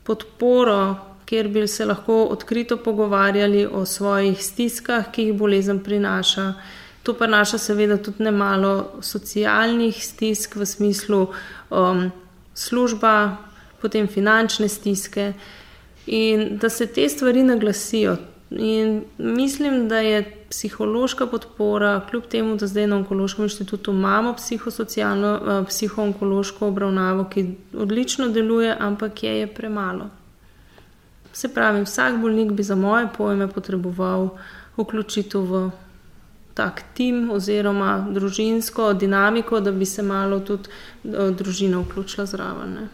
podporo, 0.03 0.96
kjer 1.25 1.48
bi 1.48 1.67
se 1.67 1.86
lahko 1.86 2.24
odkrito 2.24 2.77
pogovarjali 2.77 3.65
o 3.65 3.86
svojih 3.86 4.44
stiskah, 4.44 5.08
ki 5.12 5.29
jih 5.29 5.39
bolezen 5.39 5.79
prinaša. 5.79 6.53
To 7.03 7.13
pa 7.13 7.27
naša 7.27 7.58
seveda 7.58 7.98
tudi 7.98 8.24
ne 8.24 8.32
malo 8.32 9.00
socialnih 9.01 10.05
stisk 10.05 10.55
v 10.55 10.65
smislu 10.65 11.27
um, 11.70 12.12
služba, 12.56 13.38
potem 13.82 14.08
finančne 14.08 14.68
stiske 14.68 15.34
in 16.08 16.58
da 16.58 16.70
se 16.70 16.88
te 16.88 17.10
stvari 17.10 17.44
naglasijo. 17.44 18.18
In 18.50 19.04
mislim, 19.18 19.88
da 19.90 19.98
je 19.98 20.46
psihološka 20.50 21.28
podpora, 21.28 22.02
kljub 22.10 22.24
temu, 22.24 22.56
da 22.56 22.68
zdaj 22.68 22.88
na 22.88 22.96
Onkološkem 22.96 23.46
inštitutu 23.46 23.92
imamo 23.92 24.34
psihosocialno, 24.34 25.34
eh, 25.36 25.66
psihoonkološko 25.68 26.68
obravnavo, 26.68 27.26
ki 27.34 27.48
odlično 27.74 28.28
deluje, 28.28 28.76
ampak 28.80 29.24
je, 29.24 29.40
je 29.40 29.48
premalo. 29.48 30.10
Se 31.34 31.54
pravi, 31.54 31.82
vsak 31.84 32.22
bolnik 32.22 32.52
bi 32.52 32.64
za 32.64 32.76
moje 32.76 33.08
pojme 33.18 33.48
potreboval 33.48 34.30
vključitev 34.78 35.42
v 35.42 35.72
tak 36.56 36.84
tim 36.94 37.32
oziroma 37.32 38.08
družinsko 38.12 38.94
dinamiko, 38.94 39.60
da 39.60 39.72
bi 39.72 39.86
se 39.86 40.04
malo 40.04 40.40
tudi 40.40 40.70
eh, 40.70 41.32
družina 41.32 41.80
vključila 41.84 42.26
zraven. 42.26 42.78
Ne. 42.80 42.88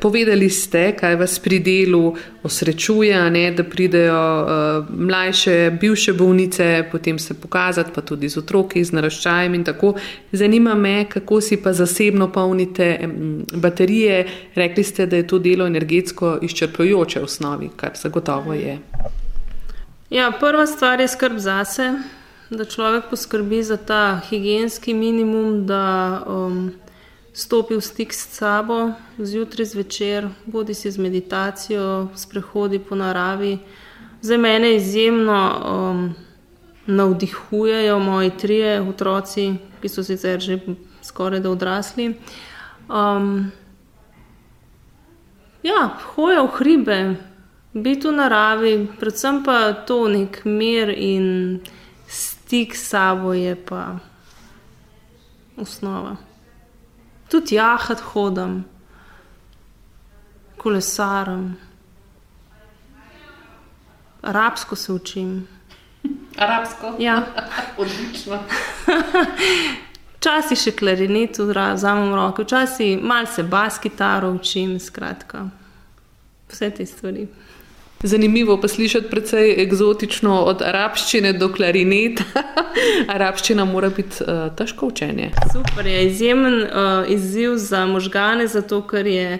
Povedali 0.00 0.50
ste, 0.50 0.92
kaj 0.98 1.16
vas 1.16 1.38
pri 1.38 1.58
delu 1.62 2.14
osrečuje, 2.42 3.18
ne, 3.30 3.44
da 3.54 3.64
pridejo 3.64 4.22
uh, 4.42 4.90
mlajše, 4.90 5.70
bivše 5.80 6.12
bolnice, 6.12 6.66
potem 6.92 7.18
se 7.18 7.34
pokazati, 7.34 7.90
pa 7.94 8.02
tudi 8.02 8.28
z 8.28 8.42
otroki, 8.42 8.82
z 8.84 8.92
naraščajem 8.98 9.54
in 9.54 9.64
tako. 9.64 9.94
Zanima 10.32 10.74
me, 10.74 11.06
kako 11.08 11.40
si 11.40 11.56
pa 11.62 11.72
zasebno 11.72 12.28
polnite 12.32 12.88
um, 13.06 13.46
baterije. 13.54 14.26
Rekli 14.54 14.84
ste, 14.84 15.06
da 15.06 15.16
je 15.16 15.26
to 15.26 15.38
delo 15.38 15.66
energetsko 15.66 16.38
izčrpljujoče 16.42 17.20
v 17.20 17.30
osnovi, 17.30 17.70
kar 17.76 17.94
zagotovo 17.94 18.54
je. 18.54 18.78
Ja, 20.10 20.32
prva 20.40 20.66
stvar 20.66 21.00
je 21.00 21.08
skrb 21.08 21.38
zase 21.38 21.94
da 22.50 22.64
človek 22.64 23.04
poskrbi 23.10 23.62
za 23.62 23.76
ta 23.76 24.20
higijenski 24.28 24.94
minimum, 24.94 25.66
da 25.66 26.22
um, 26.26 26.72
stopi 27.32 27.74
v 27.74 27.80
stik 27.80 28.12
s 28.14 28.28
sabo 28.30 28.92
zjutraj, 29.18 29.66
zvečer, 29.66 30.28
bodi 30.46 30.74
si 30.74 30.90
z 30.90 30.98
meditacijo, 30.98 32.08
sprehodi 32.14 32.78
po 32.78 32.94
naravi. 32.94 33.58
Za 34.20 34.36
mene 34.36 34.76
izjemno 34.76 35.40
um, 35.64 36.14
navdihujejo 36.86 37.98
moji 37.98 38.30
trije 38.30 38.80
otroci, 38.80 39.54
ki 39.82 39.88
so 39.88 40.04
sicer 40.04 40.40
že 40.40 40.58
skoraj 41.02 41.40
da 41.40 41.50
odrasli. 41.50 42.14
Um, 42.88 43.50
ja, 45.62 45.96
hoja 46.14 46.42
v 46.42 46.50
hribe, 46.58 47.14
biti 47.72 48.08
v 48.08 48.12
naravi, 48.12 48.74
predvsem 49.00 49.42
pa 49.44 49.72
to 49.72 50.08
nek 50.08 50.44
mir 50.44 50.92
in 50.96 51.60
stik 52.44 52.76
s 52.76 52.88
sabo 52.88 53.32
je 53.32 53.56
pa 53.56 53.96
osnova. 55.56 56.16
Tudi 57.28 57.54
jahat 57.54 58.00
hodam, 58.00 58.64
kolesaram, 60.56 61.56
arabsko 64.22 64.76
se 64.76 64.92
učim. 64.92 65.48
Arabsko? 66.38 66.94
Ja, 66.98 67.22
odlično. 67.80 68.38
Včasih 70.18 70.58
še 70.58 70.72
klarinet 70.76 71.38
vzamem 71.38 72.12
v 72.12 72.16
roke, 72.16 72.44
včasih 72.44 73.00
malce 73.00 73.42
bas 73.42 73.78
kitaro 73.80 74.30
učim, 74.36 74.78
skratka, 74.80 75.48
vse 76.48 76.70
te 76.70 76.86
stvari. 76.86 77.26
Zanimivo 78.06 78.60
pa 78.60 78.68
slišati 78.68 79.08
precej 79.10 79.54
eksotično 79.62 80.34
od 80.44 80.62
arabščine 80.62 81.30
do 81.40 81.48
klarineta. 81.52 82.24
Arabščina 83.14 83.64
mora 83.64 83.88
biti 83.88 84.20
uh, 84.20 84.50
težko 84.56 84.90
učenje. 84.92 85.30
Super 85.52 85.86
je 85.86 86.02
izjemen 86.06 86.58
uh, 86.62 87.08
izziv 87.08 87.56
za 87.56 87.86
možgane, 87.86 88.44
zato 88.46 88.82
ker, 88.84 89.08
je, 89.08 89.38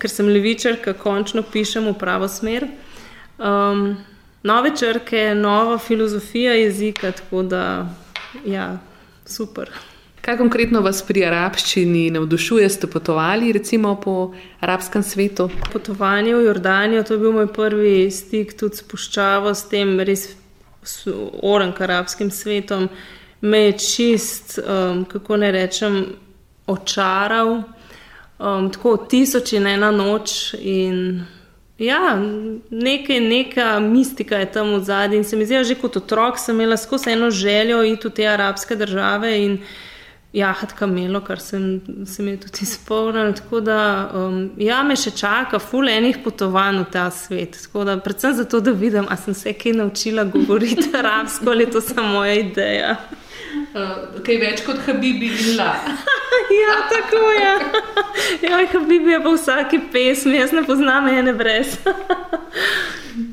ker 0.00 0.10
sem 0.10 0.32
levičarka, 0.32 0.96
končno 0.96 1.44
pišem 1.52 1.90
v 1.90 1.94
pravo 2.00 2.28
smer. 2.28 2.70
Um, 3.36 3.98
nove 4.48 4.72
črke, 4.80 5.34
nova 5.36 5.76
filozofija 5.78 6.56
jezika, 6.56 7.12
tako 7.12 7.42
da 7.52 7.62
ja, 8.48 8.78
super. 9.26 9.68
Kaj 10.20 10.36
konkretno 10.36 10.82
vas 10.84 11.00
pri 11.08 11.22
arabščini 11.24 12.10
navdušuje, 12.12 12.66
ste 12.68 12.88
potovali 12.92 13.54
recimo 13.56 13.94
po 14.00 14.34
arabskem 14.60 15.02
svetu? 15.02 15.48
Potovanje 15.72 16.34
v 16.36 16.44
Jordanijo, 16.44 17.04
to 17.08 17.16
je 17.16 17.22
bil 17.22 17.32
moj 17.32 17.48
prvi 17.56 18.10
stik 18.12 18.52
tudi 18.60 18.76
s 18.76 18.84
puščavo, 18.84 19.54
s 19.56 19.64
tem 19.72 19.96
res 20.04 20.26
orank 21.40 21.80
arabskim 21.80 22.28
svetom, 22.30 22.90
me 23.40 23.64
je 23.70 23.72
čist, 23.80 24.58
um, 24.60 25.06
kako 25.08 25.40
ne 25.40 25.52
rečem, 25.56 26.00
očaral. 26.68 27.62
Um, 28.40 28.70
tako 28.72 28.98
tisoč 29.08 29.54
in 29.56 29.66
ena 29.72 29.88
noč 29.92 30.54
in 30.60 31.24
ja, 31.80 32.16
nekaj, 32.70 33.20
neka 33.20 33.74
mistika 33.80 34.36
je 34.44 34.52
tam 34.52 34.74
v 34.76 34.84
zadnji 34.84 35.20
in 35.20 35.24
se 35.24 35.36
mi 35.36 35.48
zdi, 35.48 35.64
že 35.64 35.80
kot 35.80 35.96
otrok 35.96 36.36
sem 36.38 36.60
imela 36.60 36.76
skozi 36.76 37.16
eno 37.16 37.30
željo 37.30 37.80
iti 37.88 38.08
v 38.08 38.12
te 38.20 38.28
arabske 38.28 38.76
države 38.76 39.38
in 39.40 39.62
jahat 40.32 40.72
kamelo, 40.78 41.20
kar 41.26 41.40
sem, 41.42 41.80
sem 42.06 42.28
je 42.28 42.36
tudi 42.44 42.62
izpolnil. 42.62 43.32
Tako 43.34 43.60
da 43.60 43.78
um, 44.14 44.42
ja, 44.60 44.82
me 44.86 44.96
še 44.98 45.12
čaka 45.18 45.58
ful 45.62 45.90
enih 45.90 46.20
potovanj 46.24 46.84
v 46.84 46.86
ta 46.92 47.08
svet. 47.14 47.58
Da, 47.74 47.96
predvsem 48.02 48.36
zato, 48.38 48.60
da 48.62 48.74
vidim, 48.74 49.08
ali 49.10 49.24
sem 49.24 49.34
se 49.34 49.54
kaj 49.58 49.78
naučila 49.80 50.24
govoriti 50.30 50.90
arabsko 51.00 51.50
ali 51.50 51.66
je 51.66 51.70
to 51.76 51.80
samo 51.80 52.20
moja 52.20 52.38
ideja. 52.38 52.94
Uh, 53.70 54.22
kaj 54.26 54.38
več 54.38 54.62
kot 54.66 54.78
Habibi 54.86 55.30
in 55.30 55.56
La. 55.58 55.72
ja, 56.62 56.78
tako 56.90 57.24
je. 57.34 57.54
Ja, 58.46 58.58
Habibi 58.72 59.10
je 59.10 59.18
pa 59.22 59.30
v 59.30 59.36
vsaki 59.36 59.78
pesmi, 59.92 60.36
jaz 60.38 60.52
ne 60.54 60.62
poznam 60.66 61.08
ene 61.10 61.32
brez. 61.34 61.74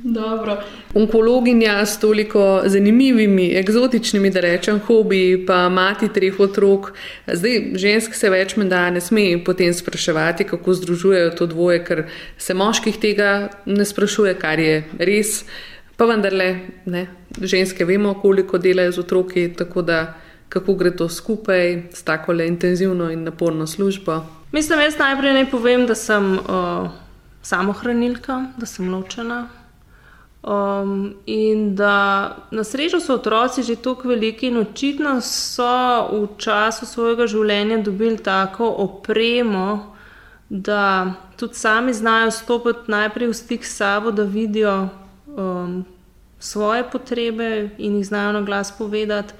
Dobro. 0.07 0.57
Onkologinja 0.93 1.85
s 1.85 1.99
toliko 1.99 2.61
zanimivimi, 2.65 3.51
eksotičnimi, 3.55 4.29
da 4.29 4.39
rečem, 4.39 4.79
hobiji, 4.79 5.45
pa 5.45 5.69
mati 5.69 6.07
treh 6.13 6.39
otrok. 6.39 6.93
Zdaj, 7.27 7.57
žensk 7.75 8.15
se 8.15 8.29
več 8.31 8.55
menda 8.55 8.85
ne 8.89 9.01
sme 9.03 9.25
potem 9.45 9.73
spraševati, 9.73 10.47
kako 10.47 10.77
združujejo 10.79 11.33
to 11.35 11.49
dvoje, 11.51 11.81
ker 11.83 12.03
se 12.37 12.55
moških 12.55 13.01
tega 13.03 13.49
ne 13.65 13.85
sprašuje, 13.85 14.37
kar 14.39 14.63
je 14.63 14.79
res. 14.97 15.41
Pa 15.99 16.07
vendarle, 16.07 16.47
ne, 16.85 17.03
ženske 17.41 17.85
vemo, 17.85 18.15
koliko 18.21 18.61
delajo 18.63 18.95
z 18.95 19.03
otroki, 19.03 19.47
tako 19.59 19.83
da 19.83 20.01
kako 20.47 20.79
gre 20.79 20.95
to 20.95 21.09
skupaj 21.09 21.81
s 21.91 22.07
tako 22.07 22.31
le 22.31 22.47
intenzivno 22.47 23.11
in 23.11 23.27
naporno 23.27 23.67
službo. 23.67 24.21
Mislim, 24.55 24.79
jaz 24.79 24.95
najprej 24.97 25.33
naj 25.41 25.49
povem, 25.51 25.83
da 25.85 25.95
sem 25.95 26.37
uh, 26.39 26.87
samohranilka, 27.43 28.45
da 28.57 28.65
sem 28.65 28.87
ločena. 28.93 29.49
Um, 30.43 31.15
in 31.25 31.75
da 31.75 32.37
na 32.51 32.63
srečo 32.63 32.99
so 32.99 33.15
otroci 33.15 33.63
že 33.63 33.75
tako 33.75 34.07
veliki, 34.07 34.47
in 34.47 34.57
očitno 34.57 35.21
so 35.21 36.07
v 36.11 36.27
času 36.37 36.85
svojega 36.85 37.27
življenja 37.27 37.81
dobili 37.83 38.17
tako 38.17 38.69
opremo, 38.69 39.95
da 40.49 41.13
tudi 41.37 41.53
sami 41.53 41.93
znajo 41.93 42.31
stopiti 42.31 42.87
najprej 42.87 43.27
v 43.27 43.33
stik 43.33 43.65
s 43.65 43.75
sabo, 43.75 44.11
da 44.11 44.23
vidijo 44.23 44.89
um, 45.27 45.85
svoje 46.39 46.85
potrebe 46.91 47.69
in 47.77 47.97
jih 47.97 48.07
znajo 48.07 48.31
na 48.31 48.41
glas 48.41 48.71
povedati. 48.77 49.33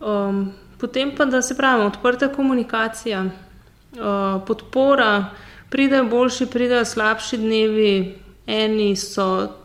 Um, 0.00 0.52
potem 0.78 1.12
pa, 1.16 1.24
da 1.24 1.42
se 1.42 1.56
pravi, 1.56 1.84
odprta 1.84 2.28
komunikacija, 2.28 3.24
uh, 3.26 4.42
podpora, 4.46 5.26
pridejo 5.70 6.04
boljši, 6.04 6.46
pridejo 6.46 6.84
slabši 6.84 7.36
dnevi, 7.36 8.18
eni 8.46 8.96
so 8.96 9.61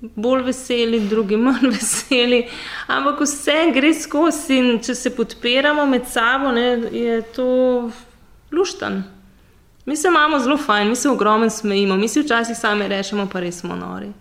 bolj 0.00 0.42
veseli, 0.42 1.00
drugi 1.00 1.36
manj 1.36 1.70
veseli, 1.76 2.46
ampak 2.86 3.20
vse 3.20 3.56
gre 3.74 3.94
skozi 3.94 4.58
in 4.58 4.78
če 4.82 4.94
se 4.94 5.14
podpiramo 5.16 5.86
med 5.86 6.06
sabo, 6.06 6.52
ne, 6.52 6.68
je 6.92 7.22
to 7.34 7.48
luštan. 8.52 9.02
Mi 9.88 9.96
se 9.96 10.08
imamo 10.08 10.38
zelo 10.38 10.56
fajn, 10.56 10.88
mi 10.88 10.96
se 10.96 11.08
ogromno 11.08 11.50
smejimo, 11.50 11.96
mi 11.96 12.08
si 12.08 12.20
včasih 12.20 12.56
sami 12.56 12.88
rečemo, 12.88 13.26
pa 13.32 13.40
res 13.40 13.60
smo 13.60 13.76
nori. 13.76 14.12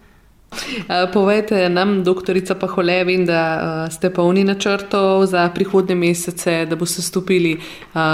Povejte 1.13 1.69
nam, 1.69 2.03
doktorica 2.03 2.55
Paholevi, 2.55 3.17
da 3.25 3.87
ste 3.91 4.09
polni 4.09 4.45
načrtov 4.47 5.25
za 5.25 5.49
prihodne 5.55 5.95
mesece, 5.95 6.65
da 6.65 6.79
boste 6.79 7.03
stopili 7.03 7.57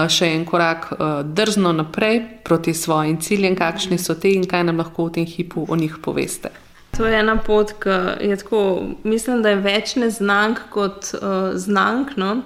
še 0.09 0.31
en 0.33 0.41
korak 0.49 0.89
drzno 1.23 1.75
naprej 1.77 2.23
proti 2.43 2.73
svojim 2.73 3.21
ciljem, 3.21 3.55
kakšni 3.55 4.01
so 4.01 4.17
te 4.17 4.33
in 4.33 4.49
kaj 4.49 4.65
nam 4.65 4.81
lahko 4.81 5.05
v 5.07 5.19
tem 5.19 5.29
hipu 5.29 5.67
o 5.69 5.77
njih 5.77 6.01
poveste. 6.01 6.49
To 6.97 7.05
je 7.05 7.19
ena 7.19 7.37
pot, 7.41 7.71
ki 7.81 7.89
je 8.29 8.37
tako, 8.37 8.59
mislim, 9.03 9.41
da 9.41 9.49
je 9.49 9.61
več 9.65 9.95
neznank 9.97 10.59
kot 10.69 11.09
uh, 11.17 11.55
znank. 11.57 12.13
No? 12.17 12.43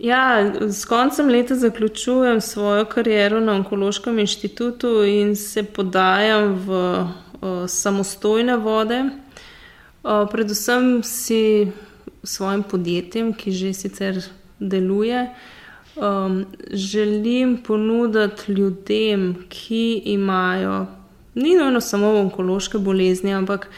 Ja, 0.00 0.52
s 0.60 0.84
koncem 0.88 1.28
leta 1.28 1.54
zaključujem 1.54 2.40
svojo 2.40 2.84
kariero 2.84 3.40
na 3.40 3.52
Onkološkem 3.52 4.18
inštitutu 4.18 5.04
in 5.04 5.36
se 5.36 5.62
podajam 5.62 6.54
v 6.66 6.80
uh, 6.80 7.68
samostojne 7.68 8.56
vode. 8.56 9.02
Uh, 9.04 10.24
predvsem 10.32 11.02
si 11.02 11.70
svojim 12.22 12.62
podjetjem, 12.62 13.32
ki 13.36 13.52
že 13.52 13.72
sicer 13.72 14.22
deluje, 14.58 15.28
um, 15.96 16.44
želim 16.70 17.56
ponuditi 17.62 18.52
ljudem, 18.52 19.44
ki 19.48 20.02
imajo 20.04 20.86
ni 21.34 21.54
nujno 21.56 21.80
samo 21.80 22.12
onkološke 22.20 22.78
bolezni, 22.78 23.34
ampak 23.34 23.68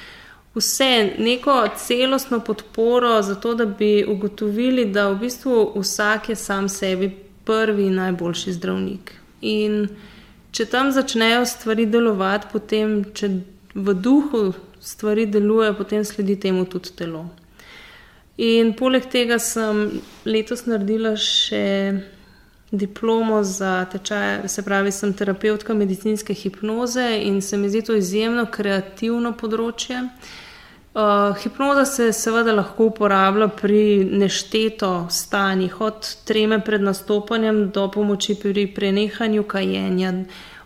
vse 0.54 1.10
neko 1.18 1.68
celostno 1.76 2.40
podporo 2.40 3.22
za 3.22 3.34
to, 3.34 3.54
da 3.54 3.66
bi 3.66 4.04
ugotovili, 4.08 4.84
da 4.84 5.08
v 5.08 5.18
bistvu 5.18 5.72
vsak 5.76 6.28
je 6.28 6.36
sam 6.36 6.68
sebi 6.68 7.10
prvi 7.44 7.86
in 7.86 7.94
najboljši 7.94 8.52
zdravnik. 8.52 9.12
In 9.40 9.88
če 10.50 10.64
tam 10.64 10.92
začnejo 10.92 11.44
stvari 11.46 11.86
delovati, 11.86 12.48
potem, 12.52 13.02
če 13.14 13.30
v 13.74 13.94
duhu 13.94 14.52
stvari 14.80 15.26
delujejo, 15.26 15.74
potem 15.76 16.04
sledi 16.04 16.36
temu 16.40 16.64
tudi 16.64 16.94
telo. 16.96 17.26
In 18.36 18.72
poleg 18.76 19.08
tega 19.12 19.38
sem 19.40 20.00
letos 20.28 20.66
naredila 20.66 21.14
še 21.16 21.64
diplomo 22.70 23.42
za 23.42 23.84
tečaj, 23.84 24.48
se 24.48 24.62
pravi, 24.62 24.92
sem 24.92 25.12
terapeutka 25.12 25.74
medicinske 25.74 26.34
hipnoze 26.34 27.20
in 27.22 27.40
se 27.42 27.56
mi 27.56 27.68
zdi 27.68 27.82
to 27.82 27.94
izjemno 27.94 28.46
kreativno 28.50 29.32
področje. 29.32 30.02
Uh, 30.96 31.36
hipnoza 31.42 31.84
se 31.84 32.08
seveda 32.16 32.54
lahko 32.56 32.88
uporablja 32.88 33.50
pri 33.52 34.04
nešteto 34.04 35.08
stanjih, 35.12 35.80
od 35.80 36.08
treme 36.24 36.58
pred 36.64 36.82
nastopanjem 36.82 37.66
do 37.70 37.84
pomoči 37.92 38.34
pri 38.40 38.64
prenehanju 38.74 39.44
kajenja. 39.44 40.14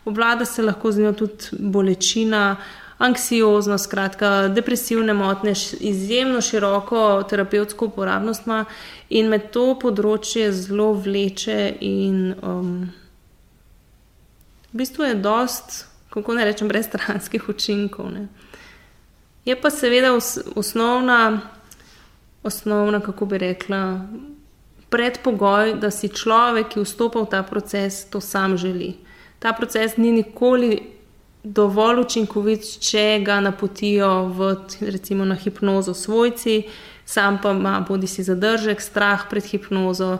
Obvlada 0.06 0.46
se 0.46 0.62
lahko 0.62 0.92
z 0.92 1.02
njo 1.02 1.12
tudi 1.18 1.58
bolečina, 1.58 2.44
uh, 2.54 2.89
anksiozno, 3.00 3.78
skratka, 3.78 4.48
depresivne 4.48 5.14
motnje, 5.14 5.54
izjemno 5.80 6.40
široko 6.40 7.22
terapevtsko 7.28 7.86
uporabnost 7.86 8.46
ima 8.46 8.64
in 9.08 9.30
me 9.32 9.38
to 9.38 9.72
področje 9.80 10.50
zelo 10.52 10.92
vleče. 10.92 11.56
In, 11.80 12.34
um, 12.44 12.74
v 14.68 14.82
bistvu 14.82 15.08
je 15.08 15.16
dost, 15.24 15.86
kako 16.12 16.36
ne 16.36 16.44
rečem, 16.44 16.68
brez 16.68 16.90
stranskih 16.90 17.48
učinkov. 17.48 18.12
Ne. 18.12 18.28
Je 19.48 19.56
pa 19.56 19.72
seveda 19.72 20.12
osnovna, 20.54 21.40
osnovna, 22.44 23.00
kako 23.00 23.32
bi 23.32 23.40
rekla. 23.46 23.82
Predpogoj, 24.92 25.78
da 25.80 25.88
si 25.94 26.12
človek, 26.12 26.74
ki 26.74 26.84
vstopa 26.84 27.24
v 27.24 27.32
ta 27.32 27.40
proces, 27.48 28.04
to 28.12 28.20
sam 28.20 28.60
želi. 28.60 28.98
Ta 29.40 29.56
proces 29.56 29.96
ni 29.96 30.12
nikoli 30.12 30.99
dovolj 31.42 32.00
učinkovit, 32.00 32.66
če 32.80 33.20
ga 33.24 33.40
napotijo 33.40 34.10
v, 34.36 34.54
recimo, 34.80 35.24
na 35.24 35.34
hipnozo 35.34 35.94
svojci, 35.94 36.62
sam 37.04 37.38
pa 37.42 37.50
ima 37.50 37.80
bodi 37.88 38.06
si 38.06 38.22
zadržek, 38.22 38.80
strah 38.80 39.24
pred 39.30 39.44
hipnozo, 39.44 40.18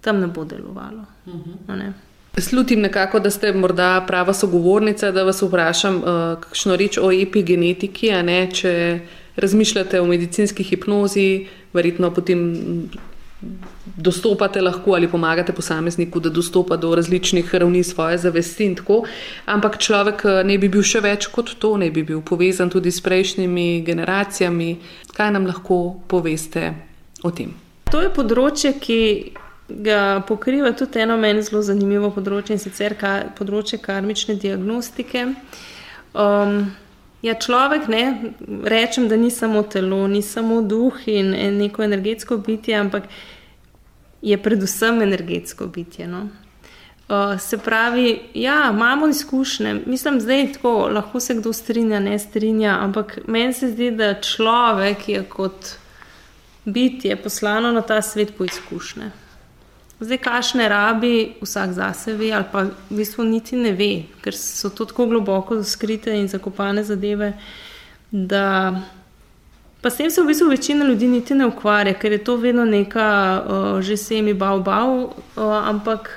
tam 0.00 0.20
ne 0.20 0.26
bo 0.26 0.44
delovalo. 0.44 1.04
Uh 1.26 1.34
-huh. 1.34 1.76
ne? 1.76 1.92
Slutim 2.38 2.80
nekako, 2.80 3.20
da 3.20 3.30
ste 3.30 3.52
morda 3.52 4.04
prava 4.06 4.32
sogovornica, 4.34 5.10
da 5.10 5.22
vas 5.22 5.42
vprašam, 5.42 5.96
uh, 5.96 6.02
kakšno 6.40 6.76
reč 6.76 6.98
o 6.98 7.12
epigenetiki, 7.12 8.12
a 8.12 8.22
ne, 8.22 8.50
če 8.52 9.00
razmišljate 9.36 10.00
o 10.00 10.06
medicinski 10.06 10.62
hipnozi, 10.62 11.46
verjetno 11.72 12.10
potem 12.14 12.54
dostopate 13.96 14.60
lahko 14.60 14.94
ali 14.94 15.08
pomagate 15.08 15.52
posamezniku, 15.52 16.20
da 16.20 16.30
dostopa 16.30 16.76
do 16.76 16.94
različnih 16.94 17.54
ravni 17.54 17.82
svoje 17.84 18.18
zavesti 18.18 18.64
in 18.64 18.74
tako. 18.76 19.02
Ampak 19.46 19.78
človek 19.78 20.24
eh, 20.24 20.42
ne 20.44 20.58
bi 20.58 20.68
bil 20.68 20.82
še 20.82 21.00
več 21.00 21.26
kot 21.32 21.54
to, 21.58 21.76
ne 21.76 21.90
bi 21.90 22.02
bil 22.02 22.20
povezan 22.20 22.70
tudi 22.70 22.90
s 22.90 23.00
prejšnjimi 23.00 23.82
generacijami. 23.86 24.76
Kaj 25.16 25.32
nam 25.32 25.46
lahko 25.46 26.00
poveste 26.08 26.74
o 27.22 27.30
tem? 27.30 27.54
To 27.90 28.02
je 28.04 28.12
področje, 28.14 28.74
ki 28.78 29.00
ga 29.70 30.20
pokriva 30.26 30.72
tudi 30.72 31.00
eno 31.00 31.16
meni 31.16 31.42
zelo 31.42 31.62
zanimivo 31.62 32.10
področje 32.14 32.56
in 32.56 32.62
sicer 32.62 32.94
ka, 32.98 33.32
področje 33.38 33.80
karmične 33.82 34.36
diagnostike. 34.38 35.26
Um, 36.12 36.70
Ja, 37.22 37.34
človek, 37.34 37.88
ne, 37.88 38.32
rečem, 38.64 39.08
da 39.08 39.16
ni 39.16 39.30
samo 39.30 39.62
telo, 39.62 40.06
ni 40.08 40.22
samo 40.22 40.62
duh 40.62 41.02
in 41.06 41.34
neko 41.58 41.82
energetsko 41.82 42.36
bitje, 42.36 42.78
ampak 42.80 43.04
je 44.22 44.38
predvsem 44.42 45.02
energetsko 45.02 45.66
bitje. 45.66 46.08
No? 46.08 46.28
Uh, 47.10 47.40
se 47.40 47.58
pravi, 47.58 48.20
ja, 48.34 48.70
imamo 48.72 49.08
izkušnje, 49.08 49.74
mislim, 49.86 50.18
da 50.18 50.32
je 50.32 50.52
tako, 50.52 50.88
lahko 50.88 51.20
se 51.20 51.34
kdo 51.34 51.52
strinja, 51.52 52.00
ne 52.00 52.18
strinja, 52.18 52.78
ampak 52.80 53.18
meni 53.26 53.52
se 53.52 53.68
zdi, 53.68 53.90
da 53.90 54.14
človek 54.20 55.08
je 55.08 55.22
kot 55.22 55.74
bitje 56.64 57.16
poslano 57.16 57.72
na 57.72 57.82
ta 57.82 58.02
svet 58.02 58.32
po 58.38 58.44
izkušnje. 58.44 59.10
Zdaj, 60.00 60.18
kašne 60.18 60.68
rabi 60.68 61.34
vsak 61.42 61.72
zase 61.76 62.14
ve, 62.16 62.30
ali 62.32 62.44
pa 62.52 62.62
v 62.62 62.96
bistvu 62.96 63.24
niti 63.24 63.56
ne 63.56 63.72
ve, 63.76 64.06
ker 64.24 64.36
so 64.36 64.70
to 64.70 64.86
tako 64.88 65.06
globoko 65.06 65.62
skrite 65.64 66.14
in 66.16 66.28
zakopane 66.28 66.84
zadeve, 66.84 67.34
da 68.10 68.80
Pa 69.80 69.90
s 69.90 69.96
tem 69.96 70.10
se 70.10 70.20
v 70.20 70.26
bistvu 70.26 70.48
večina 70.48 70.84
ljudi 70.84 71.08
niti 71.08 71.34
ne 71.34 71.46
ukvarja, 71.46 71.94
ker 71.94 72.12
je 72.12 72.24
to 72.24 72.36
vedno 72.36 72.64
neka 72.64 73.08
uh, 73.40 73.80
že 73.80 73.96
semi 73.96 74.34
bav 74.34 74.60
bav, 74.60 74.88
uh, 74.92 75.68
ampak 75.68 76.10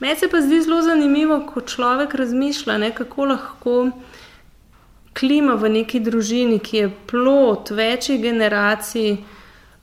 meni 0.00 0.16
se 0.16 0.28
pa 0.28 0.40
zdi 0.44 0.60
zelo 0.62 0.82
zanimivo, 0.82 1.40
ko 1.48 1.60
človek 1.60 2.14
razmišlja, 2.14 2.76
ne, 2.78 2.90
kako 2.92 3.24
lahko 3.24 3.76
klima 5.16 5.54
v 5.56 5.72
neki 5.80 6.00
družini, 6.04 6.60
ki 6.60 6.76
je 6.76 6.90
plot 7.08 7.70
večjih 7.70 8.20
generacij, 8.22 9.16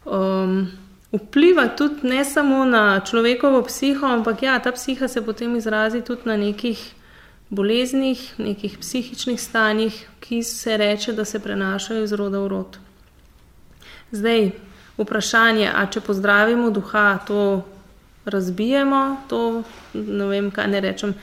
um, 0.06 0.70
vpliva 1.18 1.68
tudi 1.68 2.08
ne 2.08 2.26
samo 2.26 2.66
na 2.66 3.00
človekovo 3.00 3.62
psiho, 3.68 4.08
ampak 4.08 4.44
ja, 4.44 4.60
ta 4.60 4.72
psiha 4.72 5.08
se 5.08 5.22
potem 5.26 5.56
izrazi 5.56 6.02
tudi 6.02 6.22
na 6.26 6.38
nekih 6.38 6.82
boleznih, 7.50 8.34
nekih 8.38 8.78
psihičnih 8.78 9.42
stanjih, 9.42 10.08
ki 10.20 10.44
se 10.44 10.78
reče, 10.78 11.14
da 11.14 11.26
se 11.26 11.40
prenašajo 11.40 12.04
iz 12.04 12.14
roda 12.14 12.40
v 12.40 12.48
rod. 12.48 12.78
Zdaj, 14.12 14.52
vprašanje, 14.98 15.72
a 15.76 15.86
če 15.92 16.02
pozdravimo 16.02 16.70
duha, 16.72 17.20
to 17.28 17.64
razbijemo, 18.26 19.18
to 19.30 19.64
ne 19.94 20.28
vem, 20.28 20.52
kaj 20.52 20.68
ne 20.68 20.80
rečem 20.82 21.16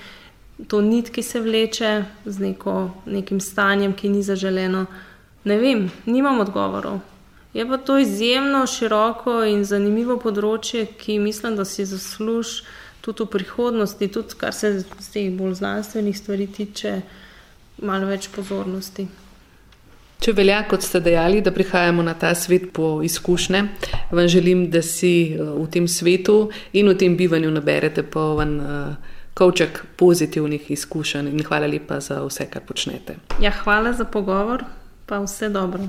to 0.68 0.80
nit, 0.80 1.10
ki 1.10 1.22
se 1.22 1.40
vleče 1.40 2.04
z 2.24 2.38
neko, 2.38 2.90
nekim 3.06 3.40
stanjem, 3.40 3.92
ki 3.92 4.08
ni 4.08 4.22
zaželeno. 4.22 4.86
Ne 5.44 5.58
vem, 5.58 5.90
nimam 6.06 6.40
odgovorov. 6.40 7.00
Je 7.54 7.68
pa 7.68 7.76
to 7.76 7.98
izjemno 7.98 8.66
široko 8.66 9.42
in 9.44 9.64
zanimivo 9.64 10.16
področje, 10.16 10.86
ki 10.98 11.18
mislim, 11.20 11.56
da 11.56 11.66
si 11.68 11.84
zasluži 11.84 12.64
tudi 13.04 13.26
v 13.26 13.32
prihodnosti, 13.34 14.08
tudi 14.08 14.38
kar 14.40 14.54
se 14.56 14.84
teh 15.12 15.28
bolj 15.36 15.58
znanstvenih 15.60 16.16
stvari 16.16 16.46
tiče, 16.46 16.94
malo 17.82 18.08
več 18.08 18.30
pozornosti. 18.32 19.08
Če 20.22 20.32
velja, 20.38 20.60
kot 20.70 20.84
ste 20.86 21.00
dejali, 21.02 21.40
da 21.42 21.50
prihajamo 21.50 22.02
na 22.06 22.14
ta 22.14 22.30
svet 22.38 22.70
po 22.72 23.00
izkušnje, 23.02 23.62
vam 24.14 24.28
želim, 24.30 24.68
da 24.70 24.80
si 24.86 25.34
eh, 25.34 25.40
v 25.42 25.66
tem 25.66 25.88
svetu 25.90 26.52
in 26.72 26.88
v 26.88 26.94
tem 26.96 27.18
bivanju 27.18 27.50
naberete 27.50 28.06
poln. 28.06 28.60
Uh, 28.60 29.18
kovček 29.34 29.78
pozitivnih 29.96 30.70
izkušenj 30.70 31.28
in 31.32 31.40
hvala 31.44 31.66
lepa 31.66 32.00
za 32.00 32.18
vse, 32.20 32.46
kar 32.52 32.62
počnete. 32.68 33.16
Ja, 33.40 33.50
hvala 33.64 33.92
za 33.96 34.04
pogovor, 34.04 34.64
pa 35.06 35.22
vse 35.24 35.48
dobro. 35.48 35.88